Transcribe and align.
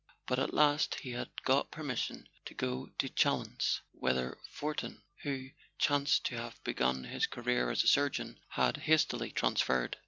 But 0.25 0.39
at 0.39 0.51
last 0.51 0.95
he 1.01 1.11
had 1.11 1.29
got 1.43 1.69
permission 1.69 2.27
to 2.45 2.55
go 2.55 2.87
to 2.97 3.07
Chalons, 3.07 3.81
whither 3.91 4.39
Fortin, 4.49 5.03
who 5.21 5.51
chanced 5.77 6.25
to 6.25 6.37
have 6.37 6.59
begun 6.63 7.03
his 7.03 7.27
career 7.27 7.69
as 7.69 7.83
a 7.83 7.87
surgeon, 7.87 8.39
had 8.49 8.73
been 8.73 8.83
hastily 8.85 9.29
transferred. 9.31 9.97